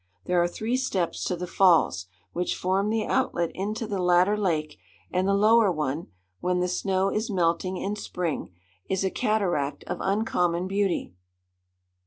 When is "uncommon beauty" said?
10.01-11.13